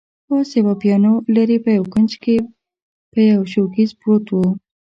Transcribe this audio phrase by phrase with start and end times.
[0.27, 2.35] پاس یوه پیانو، لیري په یوه کونج کي
[3.31, 4.47] یو شوکېز پروت وو.